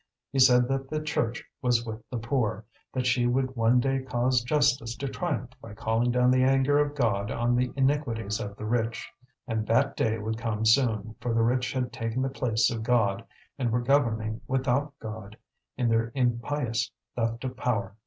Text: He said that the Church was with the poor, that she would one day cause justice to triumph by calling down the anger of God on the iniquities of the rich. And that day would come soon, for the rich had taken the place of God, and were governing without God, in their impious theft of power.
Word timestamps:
He 0.31 0.39
said 0.39 0.67
that 0.67 0.89
the 0.89 0.99
Church 0.99 1.45
was 1.61 1.85
with 1.85 2.01
the 2.09 2.17
poor, 2.17 2.65
that 2.91 3.05
she 3.05 3.27
would 3.27 3.55
one 3.55 3.79
day 3.79 3.99
cause 3.99 4.41
justice 4.41 4.95
to 4.95 5.07
triumph 5.07 5.51
by 5.61 5.75
calling 5.75 6.09
down 6.09 6.31
the 6.31 6.41
anger 6.43 6.79
of 6.79 6.95
God 6.95 7.29
on 7.29 7.55
the 7.55 7.71
iniquities 7.75 8.39
of 8.39 8.57
the 8.57 8.65
rich. 8.65 9.07
And 9.47 9.67
that 9.67 9.95
day 9.95 10.17
would 10.17 10.39
come 10.39 10.65
soon, 10.65 11.15
for 11.21 11.35
the 11.35 11.43
rich 11.43 11.71
had 11.71 11.93
taken 11.93 12.23
the 12.23 12.29
place 12.29 12.71
of 12.71 12.81
God, 12.81 13.23
and 13.59 13.69
were 13.69 13.79
governing 13.79 14.41
without 14.47 14.91
God, 14.97 15.37
in 15.77 15.87
their 15.87 16.11
impious 16.15 16.89
theft 17.15 17.43
of 17.43 17.55
power. 17.55 17.95